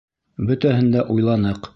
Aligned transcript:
Бөтәһен 0.47 0.89
дә 0.95 1.03
уйланыҡ. 1.17 1.69